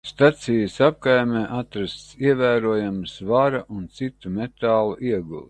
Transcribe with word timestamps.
Stacijas 0.09 0.77
apkaimē 0.85 1.43
atrastas 1.57 2.15
ievērojamas 2.31 3.15
vara 3.35 3.61
un 3.79 3.87
citu 4.01 4.35
metālu 4.41 4.99
iegulas. 5.13 5.39